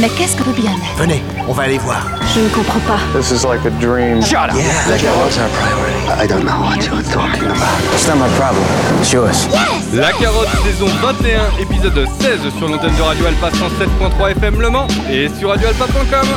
[0.00, 2.06] Mais qu'est-ce que le bien-être Venez, on va aller voir.
[2.34, 2.98] Je ne comprends pas.
[3.18, 4.22] This is like a dream.
[4.22, 6.22] Shut up Yeah, like that was our priority?
[6.22, 7.80] I don't know what you're talking about.
[7.92, 8.64] It's not my problem.
[9.00, 9.46] It's yours.
[9.92, 14.86] La carotte saison 21, épisode 16 sur l'antenne de Radio Alpha 107.3 FM Le Mans
[15.10, 16.28] et sur radioalpha.com.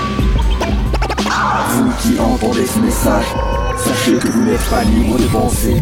[1.70, 3.26] Vous qui entendez ce message,
[3.78, 5.82] sachez que vous n'êtes pas libre de penser,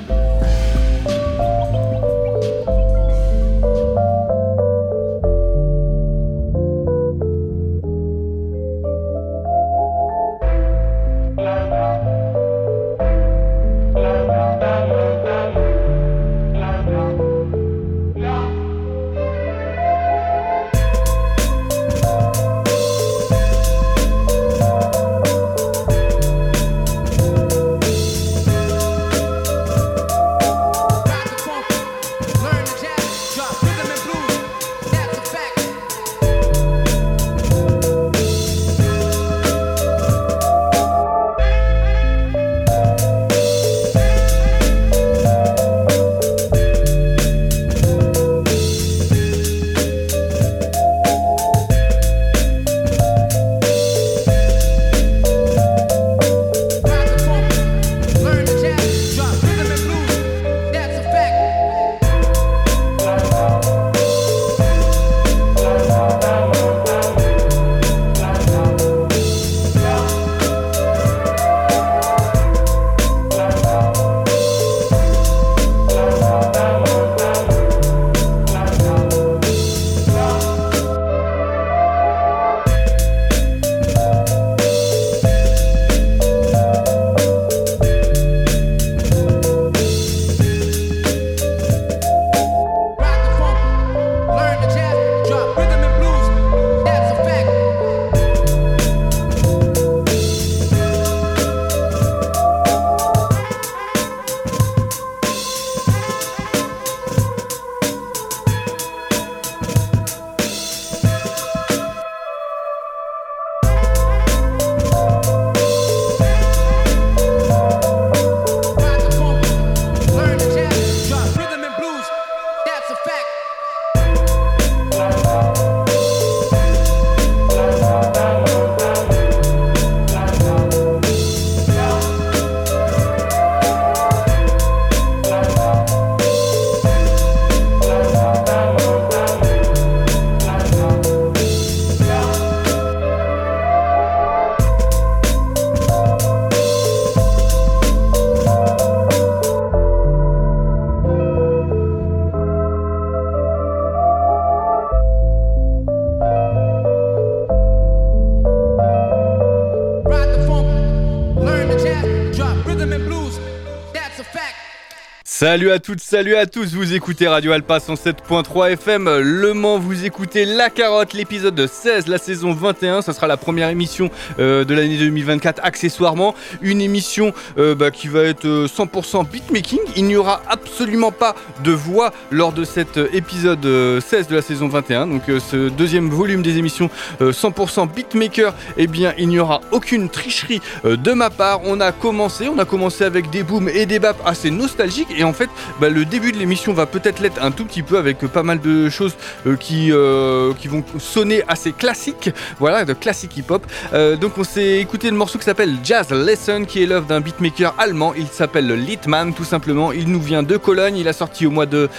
[165.51, 170.05] Salut à toutes, salut à tous, vous écoutez Radio Alpa 107.3 FM, Le Mans, vous
[170.05, 174.09] écoutez La Carotte, l'épisode 16, la saison 21, ça sera la première émission
[174.39, 179.79] euh, de l'année 2024 accessoirement, une émission euh, bah, qui va être euh, 100% beatmaking,
[179.97, 181.35] il n'y aura absolument pas
[181.65, 185.41] de voix lors de cet euh, épisode euh, 16 de la saison 21, donc euh,
[185.41, 190.61] ce deuxième volume des émissions euh, 100% beatmaker, eh bien il n'y aura aucune tricherie
[190.85, 193.99] euh, de ma part, on a commencé, on a commencé avec des booms et des
[193.99, 195.09] baps assez nostalgiques.
[195.17, 195.40] Et en fait
[195.79, 198.59] bah, le début de l'émission va peut-être l'être un tout petit peu avec pas mal
[198.59, 199.15] de choses
[199.47, 202.29] euh, qui, euh, qui vont sonner assez classiques,
[202.59, 203.65] voilà, de classique hip-hop.
[203.93, 207.21] Euh, donc on s'est écouté le morceau qui s'appelle Jazz Lesson, qui est l'œuvre d'un
[207.21, 208.13] beatmaker allemand.
[208.17, 209.91] Il s'appelle Litman, tout simplement.
[209.91, 210.97] Il nous vient de Cologne.
[210.97, 211.89] Il a sorti au mois de,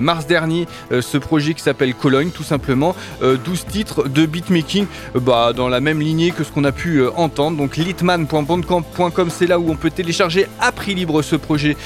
[0.00, 2.94] mars dernier ce projet qui s'appelle Cologne, tout simplement.
[3.22, 7.06] Euh, 12 titres de beatmaking, bah, dans la même lignée que ce qu'on a pu
[7.16, 7.56] entendre.
[7.56, 11.76] Donc litman.bandcamp.com, c'est là où on peut télécharger à prix libre ce projet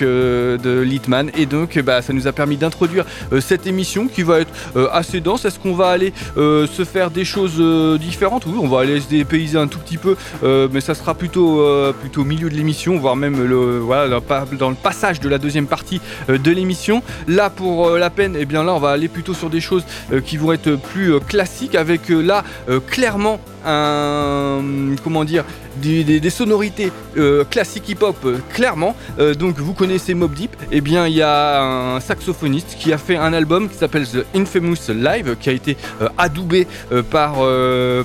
[0.00, 3.04] de Litman et donc bah, ça nous a permis d'introduire
[3.40, 4.52] cette émission qui va être
[4.92, 5.44] assez dense.
[5.44, 7.60] Est-ce qu'on va aller se faire des choses
[7.98, 8.46] différentes?
[8.46, 10.16] Oui, on va aller se dépayser un tout petit peu,
[10.72, 11.64] mais ça sera plutôt
[12.00, 13.82] plutôt au milieu de l'émission, voire même le
[14.58, 17.02] dans le passage de la deuxième partie de l'émission.
[17.28, 19.84] Là pour la peine, et eh bien là on va aller plutôt sur des choses
[20.24, 22.44] qui vont être plus classiques avec là
[22.86, 24.60] clairement un
[25.02, 25.44] comment dire
[25.80, 28.94] des, sonorités euh, classiques hip-hop euh, clairement.
[29.18, 30.54] Euh, donc vous connaissez Mob Deep.
[30.70, 34.06] Et eh bien il y a un saxophoniste qui a fait un album qui s'appelle
[34.06, 35.76] The Infamous Live qui a été
[36.18, 36.66] adoubé
[37.10, 37.36] par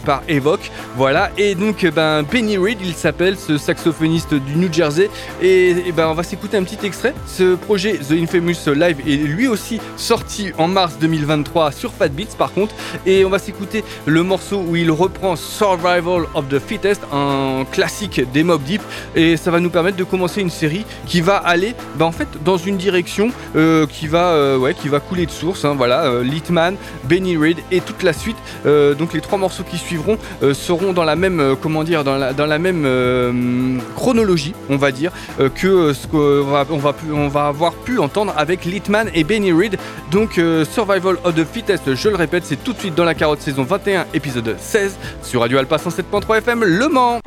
[0.05, 0.71] par Evoque.
[0.95, 1.31] Voilà.
[1.37, 5.09] Et donc ben Benny Reed il s'appelle ce saxophoniste du New Jersey.
[5.41, 7.13] Et, ben on va s'écouter un petit extrait.
[7.27, 12.35] Ce projet The Infamous Live est lui aussi sorti en mars 2023 sur Fat Beats
[12.37, 12.75] par contre.
[13.05, 18.21] Et on va s'écouter le morceau où il reprend Survival of the Fittest, un classique
[18.33, 18.81] des Mob Deep,
[19.15, 22.27] et ça va nous permettre de commencer une série qui va aller bah, en fait
[22.43, 25.65] dans une direction euh, qui va euh, ouais qui va couler de source.
[25.65, 28.37] Hein, voilà, euh, Litman, Benny Reed et toute la suite.
[28.65, 30.17] donc les trois morceaux qui suivront
[30.53, 35.11] seront dans la même comment dire dans la, même chronologie, on va dire,
[35.55, 39.51] que ce qu'on va on va on va avoir pu entendre avec Litman et Benny
[39.51, 39.77] Reed.
[40.11, 40.39] Donc
[40.71, 43.63] Survival of the Fittest, je le répète, c'est tout de suite dans la carotte saison
[43.63, 47.19] 21 épisode 16 sur Radio Alpha 107.3 FM Le Mans.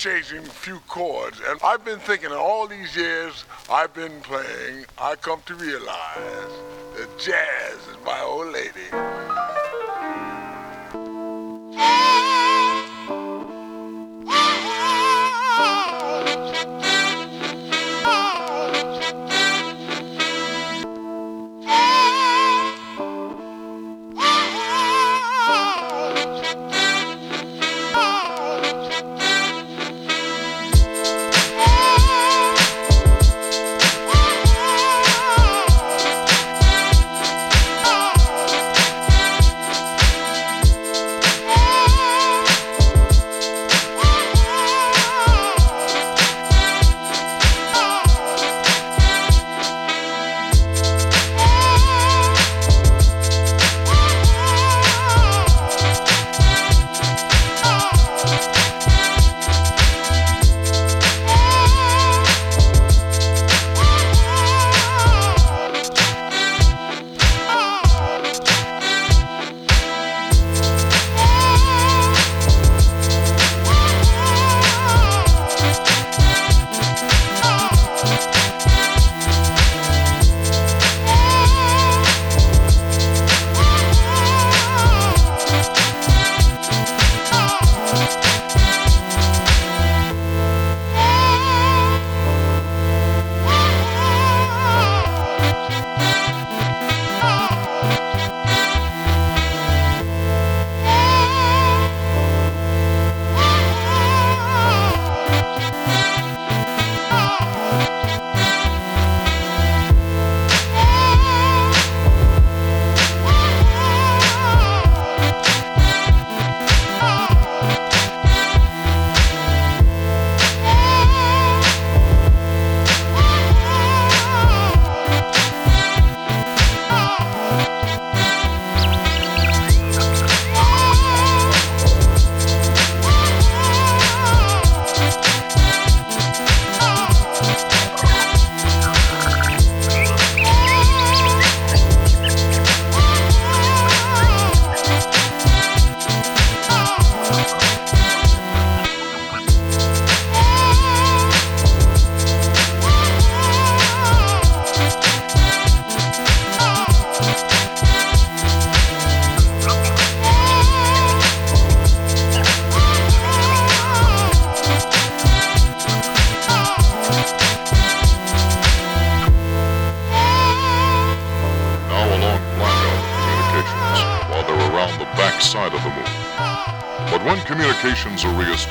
[0.00, 4.86] Just exchanging a few chords, and I've been thinking all these years I've been playing,
[4.98, 6.52] I come to realize
[6.96, 8.70] that jazz is my old lady.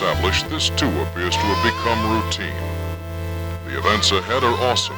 [0.02, 2.54] Are re-established, this too appears to have become routine.
[3.66, 4.98] The events ahead are awesome.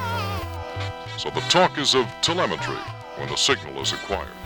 [1.17, 2.77] So the talk is of telemetry
[3.17, 4.40] when the signal is acquired.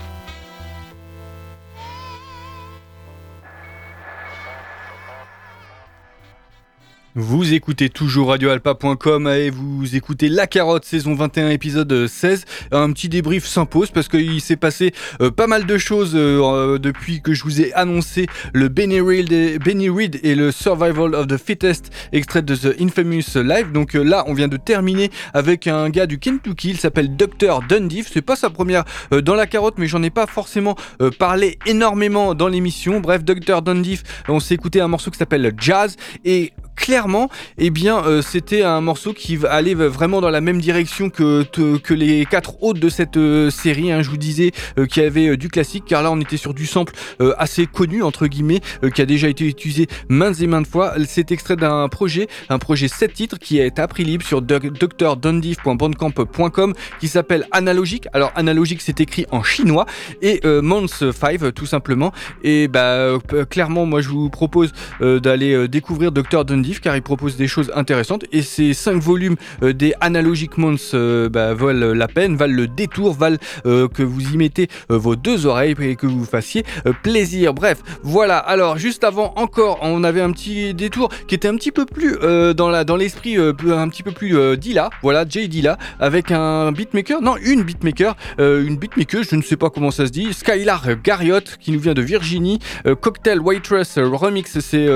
[7.18, 12.44] Vous écoutez toujours radioalpa.com et vous écoutez La Carotte saison 21 épisode 16.
[12.74, 16.78] Un petit débrief s'impose parce qu'il s'est passé euh, pas mal de choses euh, euh,
[16.78, 21.90] depuis que je vous ai annoncé le Benny Reed, et, le Survival of the Fittest
[22.12, 23.72] extrait de The Infamous Live.
[23.72, 28.10] Donc là on vient de terminer avec un gars du Kentucky, il s'appelle Dr Dundiff.
[28.12, 28.84] C'est pas sa première
[29.24, 30.76] dans La Carotte mais j'en ai pas forcément
[31.18, 33.00] parlé énormément dans l'émission.
[33.00, 38.04] Bref, Dr Dundiff, on s'est écouté un morceau qui s'appelle Jazz et clairement, eh bien,
[38.06, 42.62] euh, c'était un morceau qui allait vraiment dans la même direction que, que les quatre
[42.64, 43.92] autres de cette euh, série.
[43.92, 46.54] Hein, je vous disais euh, qu'il y avait du classique, car là, on était sur
[46.54, 46.94] du sample
[47.38, 48.60] assez connu entre guillemets,
[48.94, 50.94] qui a déjà été utilisé maintes et maintes fois.
[51.08, 56.74] C'est extrait d'un projet, un projet 7 titres qui est à prix libre sur drdundiff.bandcamp.com
[57.00, 58.08] qui s'appelle Analogique.
[58.14, 59.86] Alors Analogique, c'est écrit en chinois
[60.22, 62.12] et Month 5 tout simplement.
[62.44, 63.18] Et bah
[63.50, 68.26] clairement, moi, je vous propose d'aller découvrir Dr Dundee car il propose des choses intéressantes
[68.32, 72.68] et ces 5 volumes euh, des Analogic Months euh, bah, valent la peine, valent le
[72.68, 76.64] détour, valent euh, que vous y mettez vos deux oreilles et que vous fassiez
[77.04, 77.54] plaisir.
[77.54, 78.38] Bref, voilà.
[78.38, 82.18] Alors juste avant encore, on avait un petit détour qui était un petit peu plus
[82.56, 87.64] dans l'esprit un petit peu plus Dilla, voilà Jay Dilla avec un beatmaker, non une
[87.64, 91.80] beatmaker, une beatmaker, je ne sais pas comment ça se dit, Skylar Garriott qui nous
[91.80, 92.60] vient de Virginie,
[93.02, 94.88] Cocktail Waitress Remix, c'est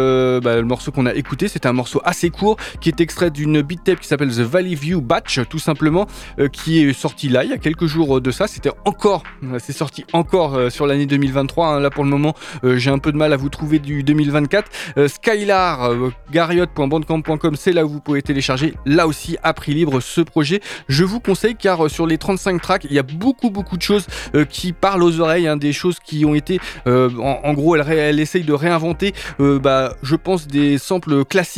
[0.42, 3.62] bah, le morceau qu'on a écouté, c'est un morceau assez court qui est extrait d'une
[3.62, 6.08] beat tape qui s'appelle The Valley View Batch, tout simplement,
[6.54, 8.48] qui est sorti là il y a quelques jours de ça.
[8.48, 9.24] C'était encore,
[9.58, 11.68] c'est sorti encore sur l'année 2023.
[11.68, 11.80] Hein.
[11.82, 14.72] Là pour le moment, j'ai un peu de mal à vous trouver du 2024.
[15.08, 15.92] Skylar,
[16.32, 20.62] Garriott.bandcamp.com, c'est là où vous pouvez télécharger là aussi à prix libre ce projet.
[20.88, 24.08] Je vous conseille car sur les 35 tracks, il y a beaucoup beaucoup de choses
[24.50, 28.44] qui parlent aux oreilles, hein, des choses qui ont été, en, gros, elle, elle essaye
[28.44, 31.49] de réinventer, bah, je pense, des samples classiques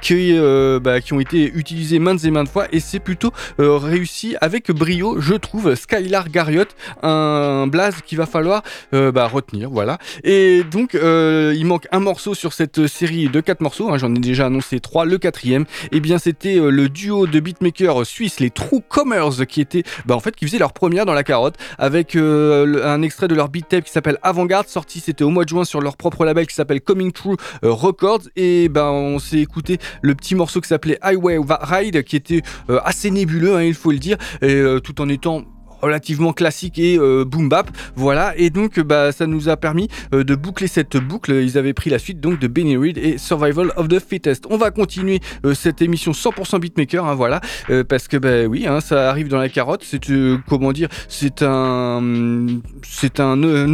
[0.00, 0.38] qui,
[0.82, 2.66] bah, qui ont été utilisés maintes et maintes fois.
[2.72, 8.62] Et c'est plutôt réussi avec brio, je trouve, Skylar Garriott, un blaze qu'il va falloir
[8.92, 9.98] bah, retenir, voilà.
[10.24, 14.18] Et donc, il manque un morceau sur cette série de quatre morceaux, hein, j'en ai
[14.18, 18.50] déjà annoncé trois, le quatrième, et eh bien c'était le duo de beatmakers suisses, les
[18.50, 22.16] True Comers, qui étaient, bah, en fait, qui faisaient leur première dans la carotte, avec
[22.16, 25.64] un extrait de leur beat tape qui s'appelle Avant-Garde, sorti c'était au mois de juin
[25.64, 30.14] sur leur propre label qui s'appelle Coming True Records, et ben on s'est écouté le
[30.14, 32.42] petit morceau qui s'appelait Highway Ride, qui était
[32.84, 35.44] assez nébuleux, hein, il faut le dire, et tout en étant
[35.80, 37.70] relativement classique et euh, boom bap.
[37.96, 41.32] Voilà, et donc bah, ça nous a permis euh, de boucler cette boucle.
[41.32, 44.44] Ils avaient pris la suite donc de Benny Reed et Survival of the Fittest.
[44.50, 47.40] On va continuer euh, cette émission 100% beatmaker, hein, voilà,
[47.88, 49.84] parce que bah oui, hein, ça arrive dans la carotte.
[49.84, 50.00] C'est
[50.48, 52.00] comment dire, c'est un,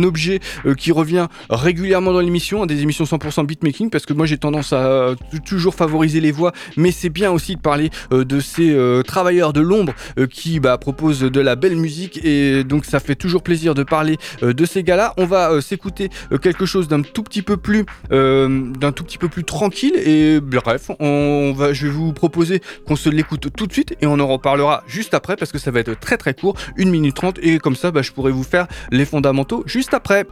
[0.02, 0.40] objet
[0.76, 4.72] qui revient régulièrement dans l'émission, hein, des émissions 100% beatmaking, parce que moi j'ai tendance
[4.72, 5.14] à
[5.44, 9.94] toujours favoriser les voix, mais c'est bien aussi de parler de ces travailleurs de l'ombre
[10.30, 14.18] qui bah, proposent de la belle musique et donc ça fait toujours plaisir de parler
[14.42, 15.14] euh, de ces gars-là.
[15.16, 19.18] On va euh, s'écouter euh, quelque chose d'un tout petit peu plus d'un tout petit
[19.18, 23.66] peu plus tranquille et bref, on va je vais vous proposer qu'on se l'écoute tout
[23.66, 26.34] de suite et on en reparlera juste après parce que ça va être très très
[26.34, 29.94] court, 1 minute 30 et comme ça bah, je pourrais vous faire les fondamentaux juste
[29.94, 30.26] après.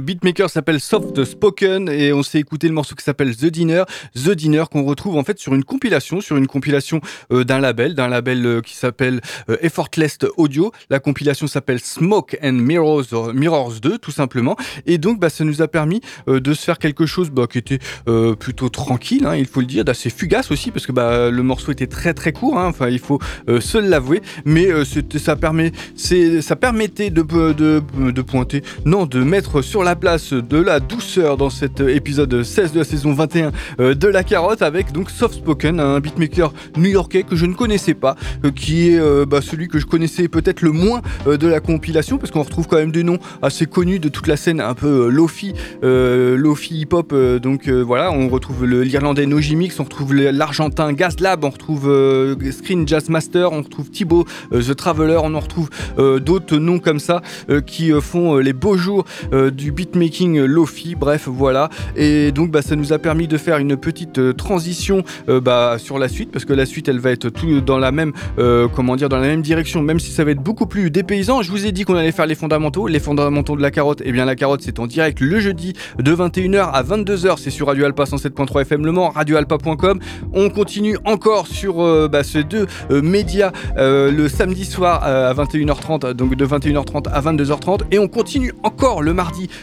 [0.00, 3.84] Beatmaker s'appelle Soft Spoken et on s'est écouté le morceau qui s'appelle The Dinner.
[4.14, 7.00] The Dinner qu'on retrouve en fait sur une compilation, sur une compilation
[7.32, 10.72] euh, d'un label, d'un label euh, qui s'appelle euh, Effortless Audio.
[10.90, 14.56] La compilation s'appelle Smoke and Mirrors, Mirrors 2 tout simplement.
[14.86, 17.78] Et donc bah, ça nous a permis de se faire quelque chose bah, qui était
[18.38, 21.72] plutôt tranquille, hein, il faut le dire, d'assez fugace aussi parce que bah, le morceau
[21.72, 22.58] était très très court.
[22.58, 24.68] Hein, enfin il faut se l'avouer, mais
[25.16, 25.72] ça permet,
[26.60, 32.42] permettait de pointer, non, de mettre sur la place de la douceur dans cet épisode
[32.42, 36.54] 16 de la saison 21 euh, de La Carotte avec donc Soft Spoken, un beatmaker
[36.76, 40.28] new-yorkais que je ne connaissais pas, euh, qui est euh, bah, celui que je connaissais
[40.28, 43.98] peut-être le moins de la compilation parce qu'on retrouve quand même des noms assez connus
[43.98, 47.14] de toute la scène un peu lofi, lofi hip-hop.
[47.42, 53.52] donc voilà, on retrouve l'Irlandais Nojimix, on retrouve l'Argentin Gazlab, on retrouve Screen Jazz Master,
[53.52, 57.22] on retrouve Thibaut The Traveler, on en retrouve d'autres noms comme ça
[57.66, 59.04] qui font les beaux jours
[59.50, 61.68] du beat making Lofi, bref voilà.
[61.96, 65.76] Et donc bah, ça nous a permis de faire une petite euh, transition euh, bah,
[65.78, 68.68] sur la suite, parce que la suite elle va être tout dans la même, euh,
[68.68, 71.42] comment dire, dans la même direction, même si ça va être beaucoup plus dépaysant.
[71.42, 74.00] Je vous ai dit qu'on allait faire les fondamentaux, les fondamentaux de la carotte.
[74.00, 77.50] Et eh bien la carotte c'est en direct le jeudi de 21h à 22h, c'est
[77.50, 79.98] sur Radio Alpa 107.3 FM Le Mans, radioalpa.com.
[80.32, 81.76] On continue encore sur
[82.08, 87.98] bah, ces deux médias le samedi soir à 21h30, donc de 21h30 à 22h30, et
[87.98, 89.12] on continue encore le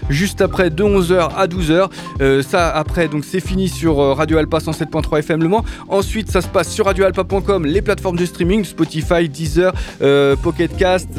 [0.09, 2.41] juste après de 11h à 12h.
[2.43, 5.65] ça, après, donc c'est fini sur Radio Alpa 107.3 FM Le Mans.
[5.87, 9.73] Ensuite, ça se passe sur radioalpa.com, les plateformes de streaming, Spotify, Deezer,
[10.41, 11.09] Pocket Cast,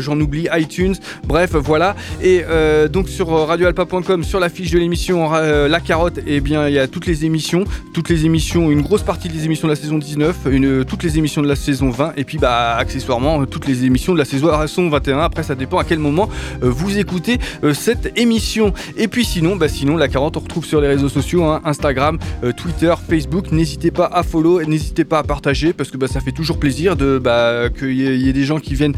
[0.00, 0.94] j'en oublie, iTunes,
[1.26, 1.94] bref, voilà.
[2.22, 2.44] Et
[2.90, 6.78] donc sur radioalpa.com, sur la fiche de l'émission La Carotte, et eh bien, il y
[6.78, 9.98] a toutes les émissions, toutes les émissions, une grosse partie des émissions de la saison
[9.98, 13.84] 19, une, toutes les émissions de la saison 20, et puis bah accessoirement toutes les
[13.84, 14.48] émissions de la saison
[14.88, 15.18] 21.
[15.18, 16.28] Après, ça dépend à quel moment
[16.62, 17.74] euh, vous écoutez euh,
[18.16, 18.72] émission.
[18.96, 22.18] Et puis sinon, bah sinon la 40 on retrouve sur les réseaux sociaux, hein, Instagram,
[22.42, 23.52] euh, Twitter, Facebook.
[23.52, 26.96] N'hésitez pas à follow, n'hésitez pas à partager parce que bah, ça fait toujours plaisir
[26.96, 28.94] de bah, qu'il y, ait des gens qui viennent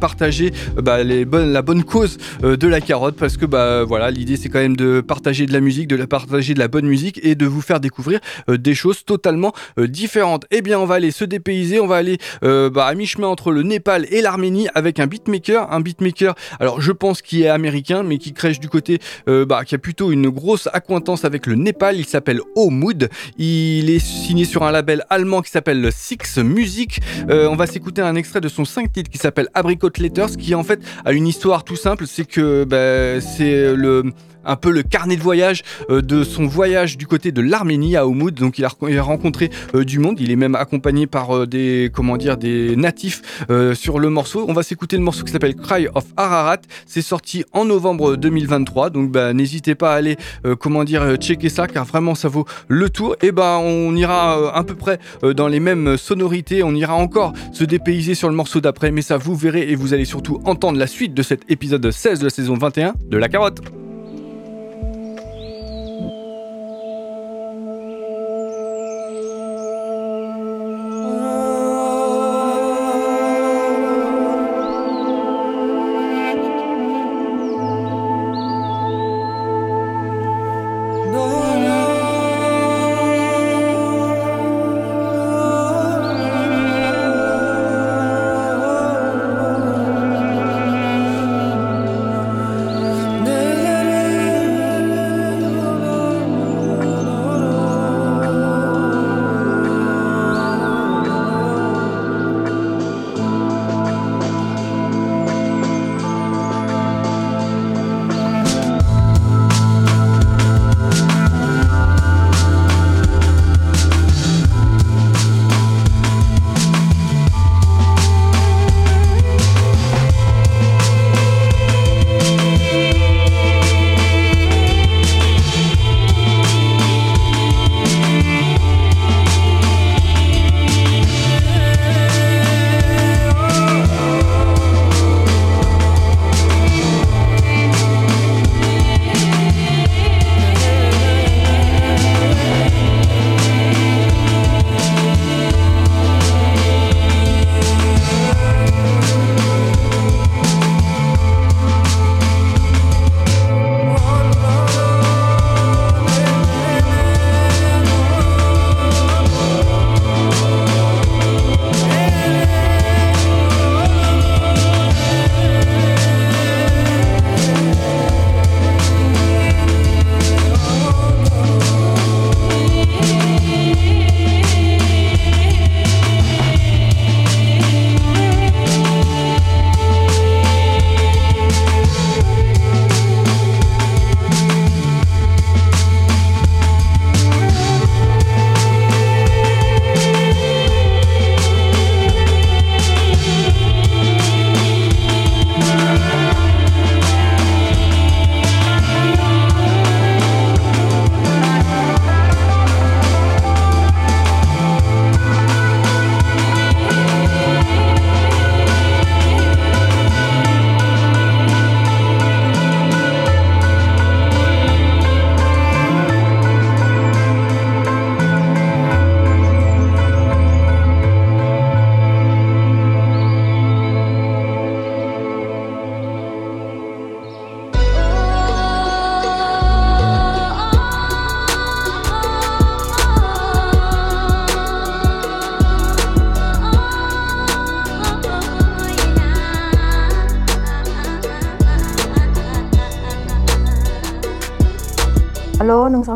[0.00, 4.36] partager bah, les bonnes, la bonne cause de la carotte parce que bah voilà l'idée
[4.36, 7.20] c'est quand même de partager de la musique, de la partager de la bonne musique
[7.22, 10.46] et de vous faire découvrir des choses totalement différentes.
[10.50, 13.62] Eh bien on va aller se dépayser, on va aller bah, à mi-chemin entre le
[13.62, 18.18] Népal et l'Arménie avec un beatmaker, un beatmaker, alors je pense qu'il est américain, mais
[18.18, 21.98] qui crèche du côté, euh, bah, qui a plutôt une grosse acquaintance avec le Népal.
[21.98, 23.08] Il s'appelle O Mood.
[23.38, 27.00] Il est signé sur un label allemand qui s'appelle Six Music.
[27.30, 30.54] Euh, on va s'écouter un extrait de son 5 titres qui s'appelle Abricot Letters, qui
[30.54, 34.12] en fait a une histoire tout simple, c'est que bah, c'est le
[34.44, 38.06] un peu le carnet de voyage euh, de son voyage du côté de l'Arménie à
[38.06, 38.34] Oumoud.
[38.34, 40.20] Donc il a, rencontré euh, du monde.
[40.20, 43.22] Il est même accompagné par euh, des comment dire des natifs
[43.74, 44.44] sur le morceau.
[44.48, 46.58] On va s'écouter le morceau qui s'appelle Cry of Ararat.
[46.86, 48.90] C'est sorti en novembre 2023.
[48.90, 50.16] Donc bah, n'hésitez pas à aller
[50.58, 53.16] comment dire checker ça car vraiment ça vaut le tour.
[53.22, 56.62] Et bah on ira à peu près dans les mêmes sonorités.
[56.62, 58.90] On ira encore se dépayser sur le morceau d'après.
[58.90, 62.20] Mais ça vous verrez et vous allez surtout entendre la suite de cet épisode 16
[62.20, 63.83] de la saison 21 de La Carotte.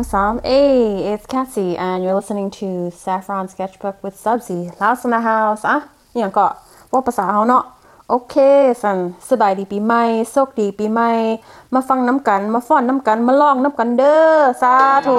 [0.09, 0.41] Sam.
[0.43, 4.71] Hey, it's Cassie, and you're listening to Saffron Sketchbook with Subsy.
[4.81, 5.77] Louse in the house อะ
[6.17, 6.47] อย่างก็
[6.91, 7.63] ว่าภาษาเขาเนาะ
[8.09, 8.35] โอเค
[8.83, 8.97] สัน
[9.29, 11.09] สบายดีปีใหม่โชคดีปีใหม่
[11.73, 14.73] มาฟังน้ำกัน มาฟ้อนน้ำกัน มาลองน้ำกันเด้อ สา
[15.07, 15.17] ธุ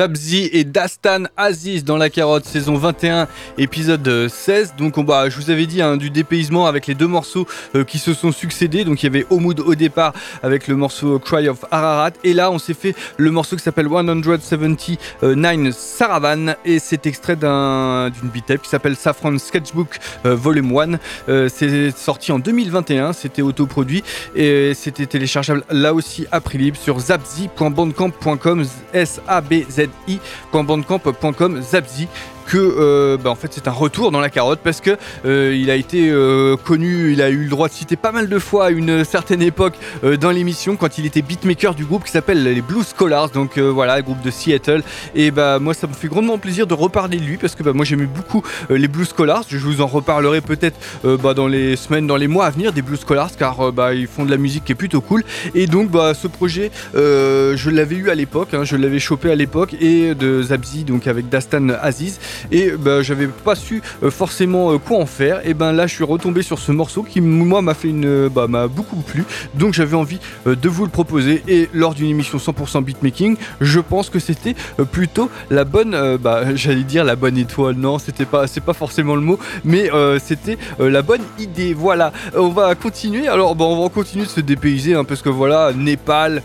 [0.00, 3.28] Zabzi et Dastan Aziz dans la carotte, saison 21,
[3.58, 4.76] épisode 16.
[4.78, 7.84] Donc, on, bah, je vous avais dit hein, du dépaysement avec les deux morceaux euh,
[7.84, 8.84] qui se sont succédés.
[8.84, 12.12] Donc, il y avait Omoud au départ avec le morceau Cry of Ararat.
[12.24, 16.54] Et là, on s'est fait le morceau qui s'appelle 179 Saravan.
[16.64, 20.98] Et c'est extrait d'une beat tape qui s'appelle Saffron Sketchbook euh, Volume 1.
[21.28, 24.02] Euh, c'est sorti en 2021, c'était autoproduit
[24.34, 29.64] et c'était téléchargeable là aussi à prix libre sur zabzi.bandcamp.com s a b
[30.06, 32.08] zi.bandcamp.com Zapzi
[32.50, 35.70] que euh, bah, en fait c'est un retour dans la carotte parce que euh, il
[35.70, 38.66] a été euh, connu, il a eu le droit de citer pas mal de fois
[38.66, 39.74] à une certaine époque
[40.20, 44.02] dans l'émission quand il était beatmaker du groupe qui s'appelle les Blues Scholars, donc voilà,
[44.02, 44.82] groupe de Seattle.
[45.14, 47.72] Et bah moi ça me fait grandement plaisir de reparler de lui parce que bah,
[47.72, 49.44] moi j'aimais beaucoup les Blues Scholars.
[49.48, 52.82] Je vous en reparlerai peut-être bah, dans les semaines, dans les mois à venir des
[52.82, 55.22] Blues Scholars car ils font de la musique qui est plutôt cool.
[55.54, 59.76] Et donc ce projet, je l'avais eu à l'époque, hein, je l'avais chopé à l'époque
[59.80, 62.18] et de Zabzi donc avec Dastan Aziz
[62.50, 65.46] et bah, j'avais pas su euh, forcément euh, quoi en faire.
[65.46, 68.28] Et ben là, je suis retombé sur ce morceau qui moi m'a fait une, euh,
[68.28, 69.24] bah, m'a beaucoup plu.
[69.54, 71.42] Donc j'avais envie de vous le proposer.
[71.48, 74.54] Et lors d'une émission 100% beatmaking, je pense que c'était
[74.92, 77.76] plutôt la bonne, bah, j'allais dire la bonne étoile.
[77.76, 79.90] Non, c'était pas, c'est pas forcément le mot, mais
[80.22, 81.74] c'était la bonne idée.
[81.74, 83.28] Voilà, on va continuer.
[83.28, 86.42] Alors, bon, on va continuer de se dépayser hein, parce que voilà, Népal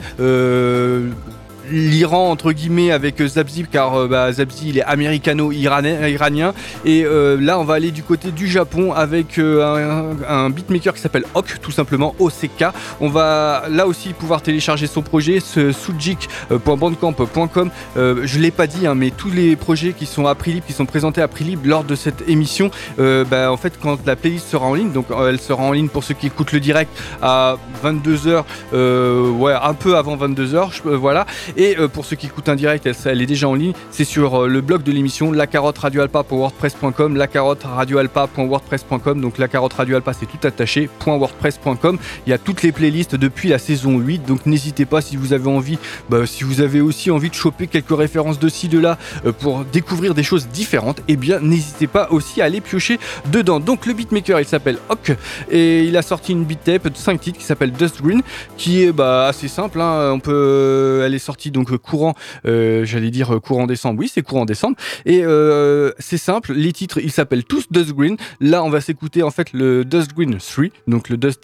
[1.72, 6.54] l'Iran entre guillemets avec euh, Zabzi car euh, bah, Zabzi il est américano-iranien
[6.86, 11.26] et euh, là on va aller du côté du Japon avec un, beatmaker qui s'appelle
[11.34, 12.66] Ok tout simplement OCK
[13.00, 18.96] on va là aussi pouvoir télécharger son projet ce sujik.bandcamp.com je l'ai pas dit hein,
[18.96, 21.84] mais tous les projets qui sont à prix qui sont présentés à prix libre lors
[21.84, 25.64] de cette émission bah, en fait quand la playlist sera en ligne donc elle sera
[25.64, 26.92] en ligne pour ceux qui écoutent le direct
[27.22, 28.44] à 22h
[28.74, 31.26] ouais un peu avant 22h voilà
[31.58, 33.74] et euh, pour ceux qui écoutent en direct, elle, est déjà en ligne.
[33.92, 39.22] C'est sur euh, le blog de l'émission, la carotte radioalpa.wordpress.com, la carotte radioalpa.wordpress.com.
[39.22, 39.74] Donc la carotte
[40.20, 41.98] c'est tout attaché, .wordpress.com.
[42.26, 44.26] Il y a toutes les playlists depuis la saison 8.
[44.26, 45.78] Donc n'hésitez pas si vous avez envie,
[46.10, 49.32] bah, si vous avez aussi envie de choper quelques références de ci, de là euh,
[49.32, 53.00] pour découvrir des choses différentes, eh bien n'hésitez pas aussi à aller piocher
[53.32, 53.60] dedans.
[53.60, 55.14] Donc le beatmaker, il s'appelle Hock
[55.50, 58.22] et il a sorti une beat tape de 5 titres qui s'appelle Dust Green,
[58.58, 59.80] qui est bah, assez simple.
[59.82, 60.12] Hein.
[60.14, 62.16] On peut, elle est sortie donc euh, courant,
[62.46, 64.00] euh, j'allais dire euh, courant décembre.
[64.00, 64.76] Oui, c'est courant décembre.
[65.06, 65.24] Et
[66.00, 68.18] c'est simple, les titres, ils s'appellent tous Dust Green.
[68.40, 71.44] Là, on va s'écouter en fait le Dust Green 3, donc le Dust,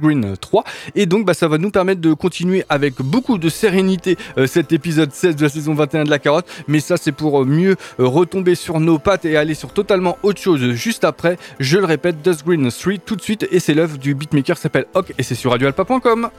[0.00, 0.64] Green 3.
[0.94, 4.16] Et donc, bah, ça va nous permettre de continuer avec beaucoup de sérénité
[4.46, 6.46] cet épisode 16 de la saison 21 de la carotte.
[6.68, 10.72] Mais ça, c'est pour mieux retomber sur nos pattes et aller sur totalement autre chose
[10.72, 11.38] juste après.
[11.58, 13.46] Je le répète, Dust Green 3 tout de suite.
[13.50, 16.30] Et c'est l'œuvre du beatmaker qui s'appelle Hawk et c'est sur radioalpa.com.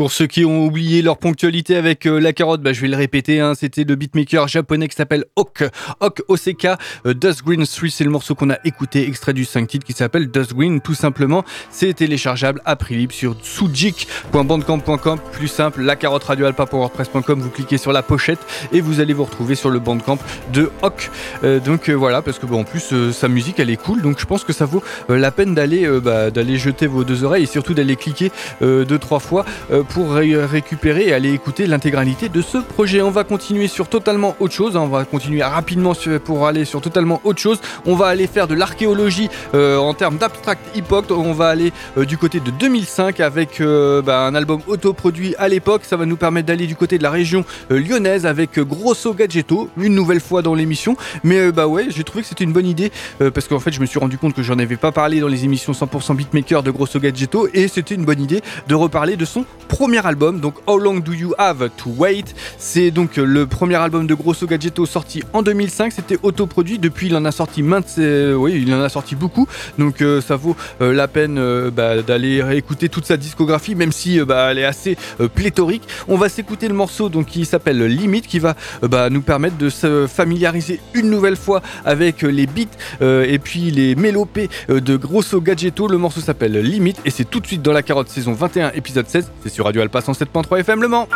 [0.00, 2.96] Pour ceux qui ont oublié leur ponctualité avec euh, la carotte, bah, je vais le
[2.96, 5.62] répéter, hein, c'était le beatmaker japonais qui s'appelle Hawk,
[6.00, 6.68] Hawk OCK,
[7.04, 9.92] euh, Dust Green 3, c'est le morceau qu'on a écouté, extrait du 5 titres qui
[9.92, 11.44] s'appelle Dust Green, tout simplement.
[11.70, 17.50] C'est téléchargeable à prix libre sur sujik.bandcamp.com, plus simple, la carotte radio alpa wordpress.com, vous
[17.50, 18.40] cliquez sur la pochette
[18.72, 20.16] et vous allez vous retrouver sur le bandcamp
[20.54, 21.10] de Hawk.
[21.44, 24.24] Euh, donc euh, voilà, parce que en plus sa musique elle est cool, donc je
[24.24, 27.74] pense que ça vaut la peine d'aller bah, d'aller jeter vos deux oreilles et surtout
[27.74, 28.32] d'aller cliquer
[28.62, 29.44] deux trois fois
[29.90, 33.02] pour ré- récupérer et aller écouter l'intégralité de ce projet.
[33.02, 36.64] On va continuer sur totalement autre chose, hein, on va continuer rapidement sur- pour aller
[36.64, 37.58] sur totalement autre chose.
[37.86, 41.10] On va aller faire de l'archéologie euh, en termes d'abstract hip-hop.
[41.10, 45.48] On va aller euh, du côté de 2005 avec euh, bah, un album autoproduit à
[45.48, 45.82] l'époque.
[45.84, 49.94] Ça va nous permettre d'aller du côté de la région lyonnaise avec Grosso Gadgetto, une
[49.94, 50.96] nouvelle fois dans l'émission.
[51.24, 52.92] Mais bah ouais, j'ai trouvé que c'était une bonne idée
[53.34, 55.44] parce qu'en fait, je me suis rendu compte que j'en avais pas parlé dans les
[55.44, 59.44] émissions 100% beatmaker de Grosso Gadgetto et c'était une bonne idée de reparler de son
[59.80, 62.34] premier album, donc How Long Do You Have to Wait.
[62.58, 65.90] C'est donc euh, le premier album de Grosso Gadgetto sorti en 2005.
[65.94, 66.78] C'était autoproduit.
[66.78, 69.48] Depuis, il en a sorti maintes, euh, oui, il en a sorti beaucoup.
[69.78, 74.48] Donc euh, ça vaut la peine bah, d'aller écouter toute sa discographie, même si bah,
[74.50, 74.98] elle est assez
[75.34, 75.84] pléthorique.
[76.08, 79.70] On va s'écouter le morceau donc qui s'appelle Limite, qui va bah, nous permettre de
[79.70, 85.88] se familiariser une nouvelle fois avec les beats et puis les mélopées de Grosso Gadgetto.
[85.88, 89.08] Le morceau s'appelle Limite et c'est tout de suite dans la carotte saison 21 épisode
[89.08, 89.30] 16.
[89.42, 91.08] C'est sur Radio Alpa 107.3 FM Le Mans.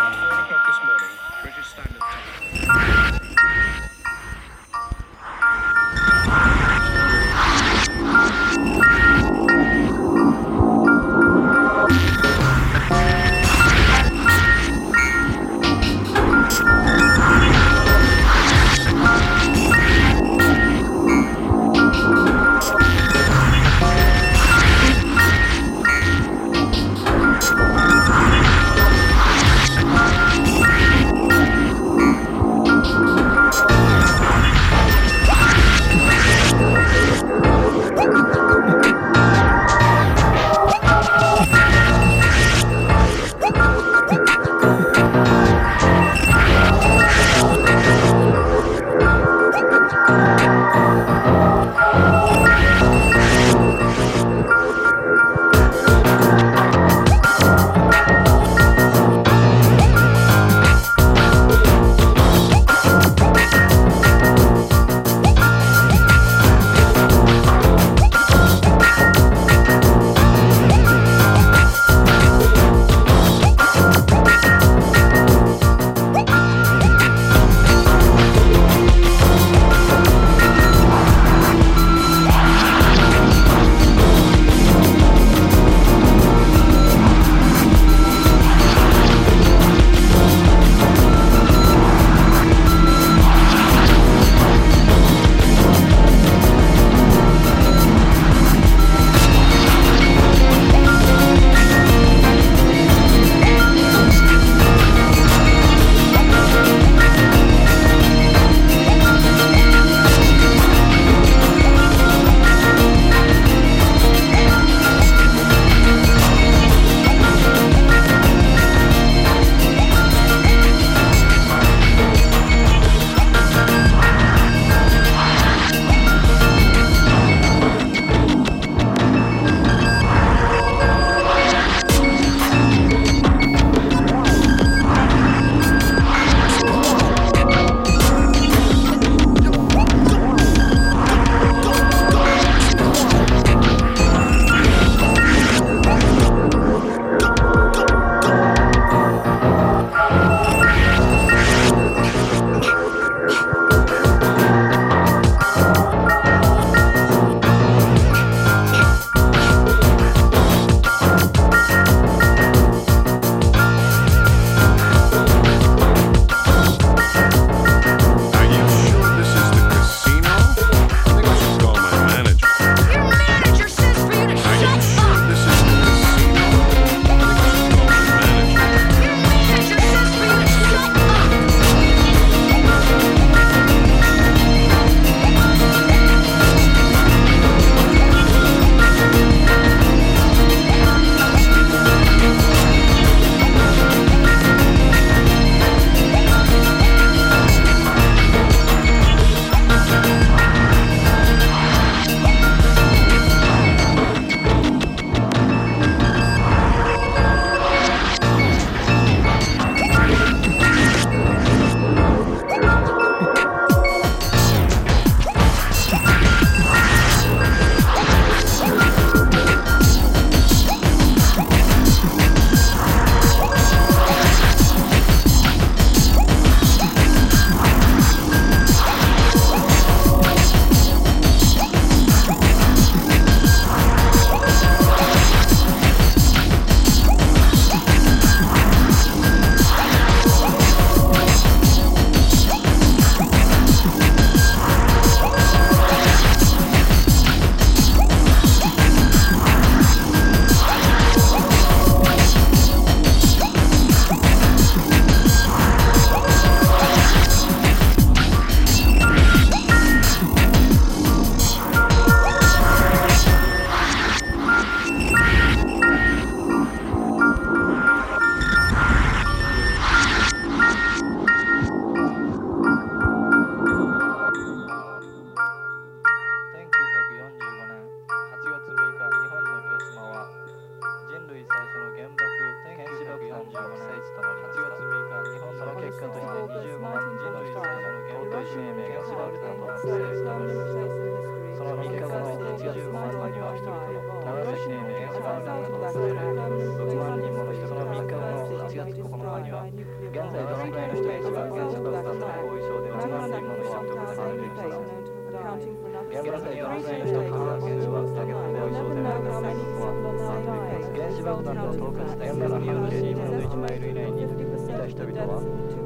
[311.45, 315.40] なると10日時点から半径2分の1マイル以内にいた人々は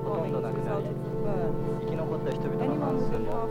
[0.04, 0.86] ほとんど亡くなり
[1.82, 3.50] 生き残った人々の半数も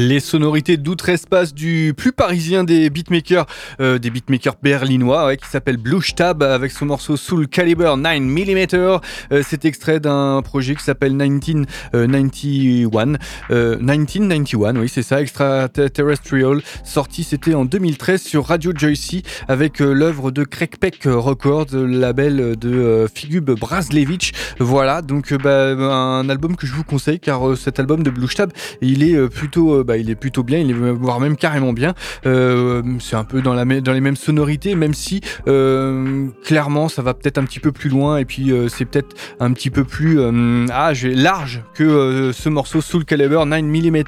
[0.00, 3.46] Les sonorités d'outre-espace du plus parisien des beatmakers,
[3.80, 8.20] euh, des beatmakers berlinois, ouais, qui s'appelle Blue Stab avec son morceau Soul Caliber 9
[8.20, 9.00] mm.
[9.32, 13.18] Euh, c'est extrait d'un projet qui s'appelle 1991.
[13.50, 16.62] Euh, 1991, oui, c'est ça, Extraterrestrial.
[16.84, 22.56] Sorti, c'était en 2013 sur Radio Joycey avec euh, l'œuvre de Craig Peck Records, label
[22.56, 24.32] de euh, Figub Braslevich.
[24.60, 28.10] Voilà, donc euh, bah, un album que je vous conseille car euh, cet album de
[28.10, 31.18] Blue Stab, il est euh, plutôt, euh, bah, il est plutôt bien, il est voire
[31.18, 31.94] même carrément bien.
[32.26, 37.38] Euh, c'est un peu dans, les mêmes sonorités, même si euh, clairement ça va peut-être
[37.38, 40.20] un petit peu plus loin et puis euh, c'est peut-être un petit peu plus
[40.70, 44.02] ah, large que ce morceau Soul Caliber 9 mm.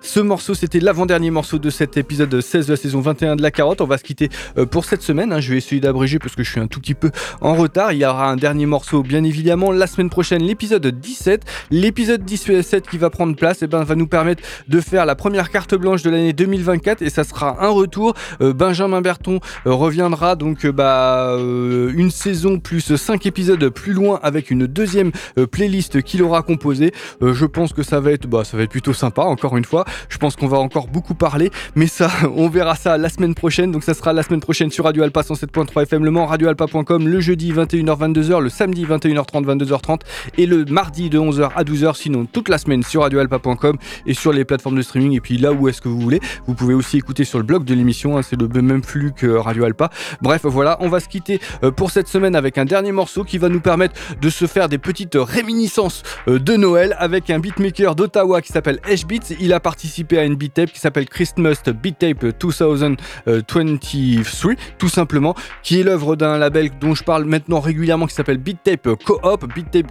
[0.00, 3.50] Ce morceau, c'était l'avant-dernier morceau de cet épisode 16 de la saison 21 de la
[3.50, 3.82] carotte.
[3.82, 4.30] On va se quitter
[4.70, 5.34] pour cette semaine.
[5.34, 5.40] hein.
[5.40, 7.10] Je vais essayer d'abréger parce que je suis un tout petit peu
[7.42, 7.92] en retard.
[7.92, 11.42] Il y aura un dernier morceau, bien évidemment, la semaine prochaine, l'épisode 17.
[11.70, 15.25] L'épisode 17 qui va prendre place et ben, va nous permettre de faire la première
[15.52, 18.14] carte blanche de l'année 2024 et ça sera un retour.
[18.40, 24.20] Euh, Benjamin Berton euh, reviendra donc euh, bah, une saison plus 5 épisodes plus loin
[24.22, 25.12] avec une deuxième
[25.50, 26.92] playlist qu'il aura composée.
[27.20, 29.84] Je pense que ça va être bah, ça va être plutôt sympa encore une fois.
[30.08, 33.72] Je pense qu'on va encore beaucoup parler mais ça on verra ça la semaine prochaine.
[33.72, 37.20] Donc ça sera la semaine prochaine sur Radio Alpa 107.3 FM Le Mans, radioalpa.com le
[37.20, 40.00] jeudi 21h 22h, le samedi 21h30 22h30
[40.38, 44.32] et le mardi de 11h à 12h sinon toute la semaine sur radioalpa.com et sur
[44.32, 46.20] les plateformes de streaming et puis là où est-ce que vous voulez.
[46.46, 49.26] Vous pouvez aussi écouter sur le blog de l'émission, hein, c'est le même flux que
[49.26, 49.90] Radio Alpa.
[50.20, 53.38] Bref, voilà, on va se quitter euh, pour cette semaine avec un dernier morceau qui
[53.38, 57.94] va nous permettre de se faire des petites réminiscences euh, de Noël avec un beatmaker
[57.94, 59.34] d'Ottawa qui s'appelle H-Beats.
[59.40, 65.34] Il a participé à une beat tape qui s'appelle Christmas Beat Tape 2023, tout simplement,
[65.62, 69.52] qui est l'œuvre d'un label dont je parle maintenant régulièrement qui s'appelle Beat Tape Co-op,
[69.54, 69.90] Beat Tape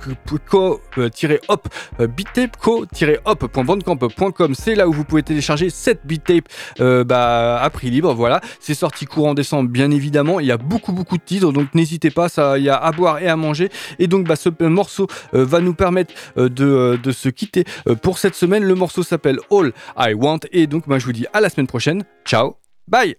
[0.49, 1.67] Co-op,
[1.99, 4.55] Beat Tape Co-op.bandcamp.com.
[4.55, 6.45] C'est là où vous pouvez télécharger cette beat tape
[6.79, 8.13] euh, bah, à prix libre.
[8.13, 10.39] Voilà, c'est sorti courant décembre, bien évidemment.
[10.39, 12.29] Il y a beaucoup, beaucoup de titres, donc n'hésitez pas.
[12.29, 13.69] Ça, il y a à boire et à manger.
[13.99, 17.63] Et donc, bah, ce morceau euh, va nous permettre euh, de, de, se quitter
[18.01, 18.63] pour cette semaine.
[18.63, 20.39] Le morceau s'appelle All I Want.
[20.51, 22.03] Et donc, bah, je vous dis à la semaine prochaine.
[22.25, 22.55] Ciao,
[22.87, 23.15] bye.